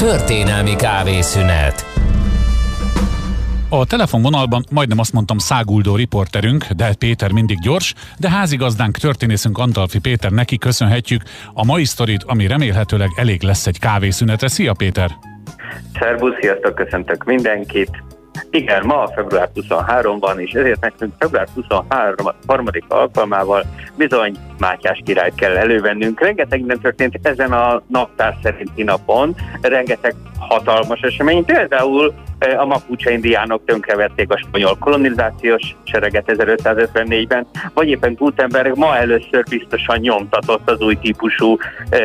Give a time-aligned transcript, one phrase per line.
[0.00, 1.84] Történelmi kávészünet
[3.68, 9.98] a telefonvonalban majdnem azt mondtam száguldó riporterünk, de Péter mindig gyors, de házigazdánk, történészünk Antalfi
[9.98, 11.22] Péter, neki köszönhetjük
[11.54, 14.48] a mai sztorit, ami remélhetőleg elég lesz egy kávészünetre.
[14.48, 15.10] Szia Péter!
[15.98, 18.02] Szervusz, sziasztok, köszöntök mindenkit!
[18.50, 22.32] Igen, ma február 23 van, és ezért nekünk február 23.
[22.46, 23.64] harmadik alkalmával
[23.96, 26.20] bizony Mátyás királyt kell elővennünk.
[26.20, 31.44] Rengeteg minden történt ezen a naptár szerinti napon, rengeteg hatalmas esemény.
[31.44, 32.14] Például
[32.58, 39.98] a mapuche indiánok tönkrevették a spanyol kolonizációs sereget 1554-ben, vagy éppen Gutenberg ma először biztosan
[39.98, 41.56] nyomtatott az új típusú
[41.90, 41.98] e,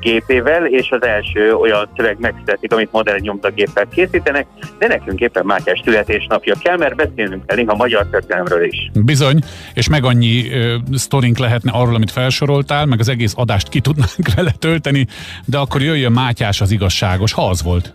[0.00, 4.46] gépével, és az első olyan szöveg megszületik, amit modern nyomtagéppel készítenek,
[4.78, 8.90] de nekünk éppen Mátyás születésnapja kell, mert beszélnünk kell a magyar történelemről is.
[8.94, 9.40] Bizony,
[9.74, 14.28] és meg annyi ö, sztorink lehetne arról, amit felsoroltál, meg az egész adást ki tudnánk
[14.36, 15.06] vele tölteni,
[15.44, 17.94] de akkor jöjjön Mátyás az igazságos, ha az volt.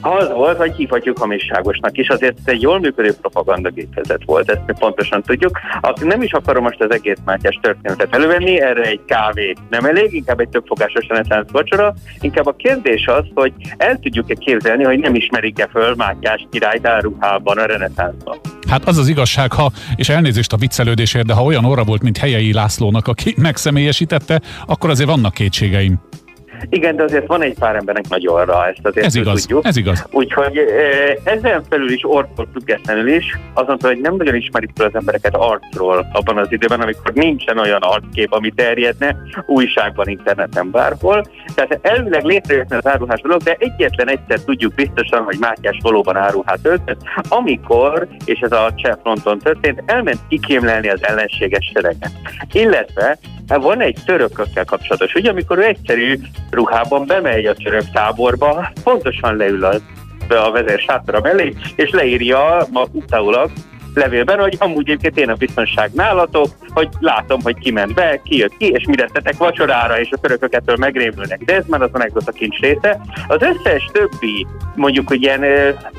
[0.00, 5.22] Az volt, vagy hívhatjuk hamisságosnak is, azért egy jól működő propagandagépezet volt, ezt mi pontosan
[5.22, 5.58] tudjuk.
[5.80, 10.12] Aki nem is akarom most az egész Mátyás történetet elővenni, erre egy kávé nem elég,
[10.14, 11.94] inkább egy többfogásos reneszánsz vacsora.
[12.20, 17.58] Inkább a kérdés az, hogy el tudjuk-e képzelni, hogy nem ismerik-e föl Mátyás király áruhában
[17.58, 18.38] a reneszánszban.
[18.68, 22.18] Hát az az igazság, ha, és elnézést a viccelődésért, de ha olyan óra volt, mint
[22.18, 26.00] Helyei Lászlónak, aki megszemélyesítette, akkor azért vannak kétségeim.
[26.68, 29.66] Igen, de azért van egy pár embernek nagy orra, ezt azért ez igaz, tudjuk.
[29.66, 30.06] Ez igaz.
[30.10, 30.60] Úgyhogy
[31.24, 36.06] ezen felül is orrtól függetlenül is, azon, hogy nem nagyon ismerik fel az embereket arcról
[36.12, 41.24] abban az időben, amikor nincsen olyan arckép, ami terjedne újságban, interneten, bárhol.
[41.54, 46.60] Tehát elvileg létrejöhetne az áruhás dolog, de egyetlen egyszer tudjuk biztosan, hogy Mátyás valóban áruhát
[46.62, 52.12] öltött, amikor, és ez a cseh fronton történt, elment kikémlelni az ellenséges sereget.
[52.52, 53.18] Illetve
[53.48, 56.18] hát van egy törökökkel kapcsolatos, ugye amikor ő egyszerű
[56.50, 59.74] ruhában bemegy a török táborba, pontosan leül a,
[60.28, 63.50] a vezér sátra mellé, és leírja ma utáulag
[63.96, 68.36] levélben, hogy amúgy egyébként én a biztonság nálatok, hogy látom, hogy ki ment be, ki
[68.36, 71.44] jött ki, és mire tettek vacsorára, és a törökök ettől megrémülnek.
[71.44, 73.00] De ez már az anekdota kincs része.
[73.26, 75.44] Az összes többi, mondjuk, hogy ilyen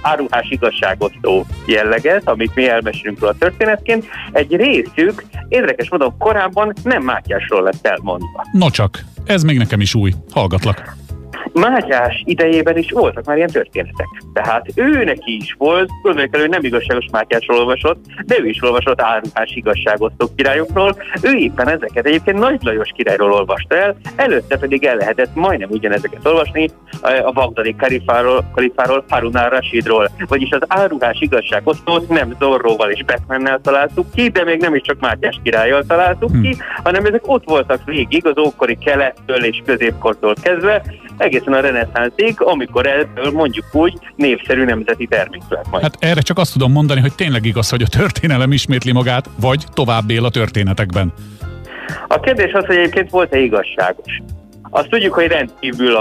[0.01, 7.63] áruhás igazságosztó jelleget, amit mi elmesélünk a történetként, egy részük, érdekes módon korábban nem Mátyásról
[7.63, 8.45] lett elmondva.
[8.51, 10.11] No csak, ez még nekem is új.
[10.31, 11.06] Hallgatlak.
[11.53, 14.07] Mátyás idejében is voltak már ilyen történetek.
[14.33, 19.51] Tehát ő neki is volt, gondoljuk nem igazságos Mátyásról olvasott, de ő is olvasott áruhás
[19.55, 20.95] igazságosztó királyokról.
[21.21, 26.25] Ő éppen ezeket egyébként Nagy Lajos királyról olvasta el, előtte pedig el lehetett majdnem ugyanezeket
[26.25, 26.69] olvasni
[27.01, 30.09] a bagdadi kalifáról, kalifáról Harun al-Rashidról.
[30.27, 34.99] Vagyis az áruhás igazságosztót nem Zorróval és Batmannel találtuk ki, de még nem is csak
[34.99, 40.81] Mátyás királyjal találtuk ki, hanem ezek ott voltak végig az ókori kelettől és középkortól kezdve,
[41.17, 45.83] egészen a reneszánszig, amikor ebből mondjuk úgy népszerű nemzeti termék lett majd.
[45.83, 49.63] Hát erre csak azt tudom mondani, hogy tényleg igaz, hogy a történelem ismétli magát, vagy
[49.73, 51.13] tovább él a történetekben.
[52.07, 54.21] A kérdés az, hogy egyébként volt-e igazságos.
[54.69, 55.95] Azt tudjuk, hogy rendkívül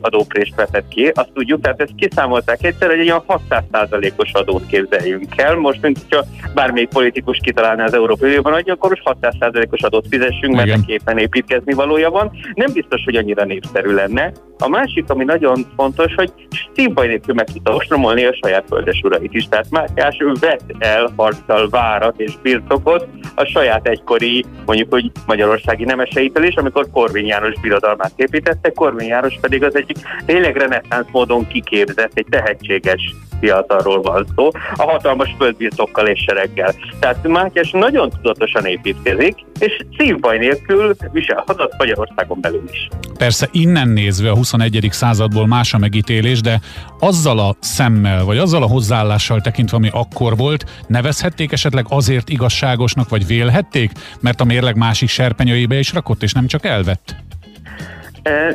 [0.00, 5.26] adóprést vetett ki, azt tudjuk, tehát ezt kiszámolták egyszer, hogy egy olyan 600%-os adót képzeljünk
[5.36, 5.54] el.
[5.54, 6.24] Most, mint hogyha
[6.54, 11.18] bármelyik politikus kitalálná az Európai Unióban, hogy akkor most 600%-os adót fizessünk, mert neki éppen
[11.18, 12.30] építkezni valója van.
[12.54, 14.32] Nem biztos, hogy annyira népszerű lenne.
[14.58, 16.32] A másik, ami nagyon fontos, hogy
[16.74, 19.48] szívbaj nélkül meg tudta ostromolni a saját földesurait is.
[19.48, 26.44] Tehát Mátyás vett el harccal várat és birtokot a saját egykori, mondjuk, hogy magyarországi nemeseitől
[26.44, 29.96] is, amikor Korvin János birodalmát építette, Korvin János pedig az egyik
[30.26, 36.74] tényleg reneszánsz módon kiképzett, egy tehetséges fiatalról van szó, a hatalmas földbirtokkal és sereggel.
[37.00, 42.88] Tehát Mátyás nagyon tudatosan építkezik, és szívbaj nélkül viselhatott Magyarországon belül is.
[43.18, 44.88] Persze innen nézve a 21.
[44.90, 46.60] századból más a megítélés, de
[46.98, 53.08] azzal a szemmel, vagy azzal a hozzáállással tekintve, ami akkor volt, nevezhették esetleg azért igazságosnak,
[53.08, 53.90] vagy vélhették,
[54.20, 57.27] mert a mérleg másik serpenyőibe is rakott, és nem csak elvett?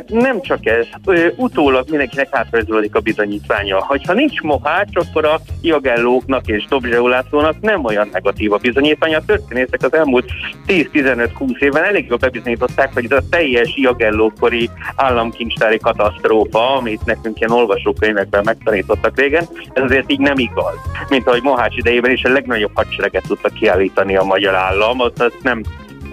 [0.07, 0.87] Nem csak ez,
[1.35, 3.85] utólag mindenkinek átrajzolódik a bizonyítványa.
[4.05, 9.17] Ha nincs mohács, akkor a jagellóknak és Dobzseulászónak nem olyan negatív a bizonyítványa.
[9.17, 10.31] A történészek az elmúlt
[10.67, 17.51] 10-15-20 évben elég jól bebizonyították, hogy ez a teljes jagellókori államkincstári katasztrófa, amit nekünk ilyen
[17.51, 20.75] olvasókönyvekben megtanítottak régen, ez azért így nem igaz.
[21.09, 25.33] Mint ahogy Mohács idejében is a legnagyobb hadsereget tudta kiállítani a magyar állam, az, az
[25.41, 25.63] nem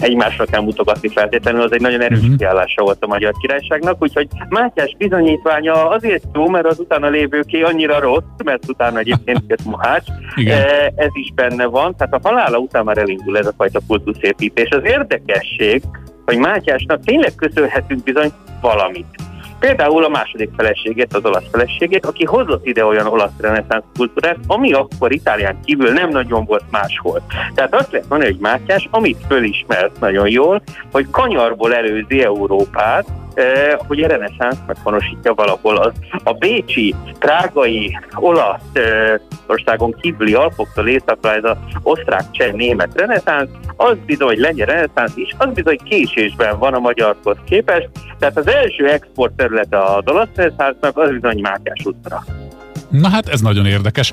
[0.00, 2.36] egymásra kell mutogatni feltétlenül, az egy nagyon erős uh-huh.
[2.36, 8.00] kiállása volt a Magyar Királyságnak, úgyhogy Mátyás bizonyítványa azért jó, mert az utána lévőké annyira
[8.00, 10.06] rossz, mert utána egyébként jött Mohács,
[10.46, 14.68] e, ez is benne van, tehát a halála után már elindul ez a fajta kultuszépítés.
[14.70, 15.82] Az érdekesség,
[16.24, 19.06] hogy Mátyásnak tényleg köszönhetünk bizony valamit.
[19.60, 24.72] Például a második feleségét, az olasz feleségét, aki hozott ide olyan olasz reneszánsz kultúrát, ami
[24.72, 27.22] akkor Itálián kívül nem nagyon volt máshol.
[27.54, 30.62] Tehát azt lehet mondani, hogy Mátyás, amit fölismert nagyon jól,
[30.92, 33.06] hogy kanyarból előzi Európát,
[33.86, 35.92] hogy a reneszánsz meghonosítja valahol az.
[36.24, 39.14] A bécsi, trágai, olasz eh,
[39.46, 45.34] országon kívüli alpoktól északra ez az osztrák, cseh, német reneszánsz, az bizony lengyel reneszánsz is,
[45.38, 47.88] az bizony késésben van a magyarhoz képest,
[48.18, 52.24] tehát az első export területe a olasz reneszánsznak az bizony Mátyás útra.
[52.90, 54.12] Na hát ez nagyon érdekes.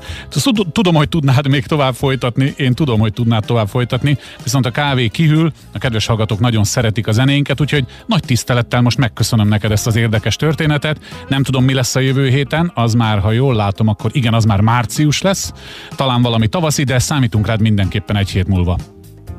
[0.72, 5.08] Tudom, hogy tudnád még tovább folytatni, én tudom, hogy tudnád tovább folytatni, viszont a kávé
[5.08, 9.86] kihűl, a kedves hallgatók nagyon szeretik a zenénket, úgyhogy nagy tisztelettel most megköszönöm neked ezt
[9.86, 10.98] az érdekes történetet.
[11.28, 14.44] Nem tudom, mi lesz a jövő héten, az már, ha jól látom, akkor igen, az
[14.44, 15.52] már március lesz.
[15.96, 18.76] Talán valami tavaszi, de számítunk rád mindenképpen egy hét múlva.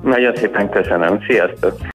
[0.04, 1.20] Nagyon szépen köszönöm.
[1.28, 1.80] Sziasztok!